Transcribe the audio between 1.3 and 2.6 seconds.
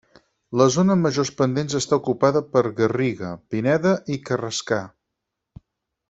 pendents està ocupada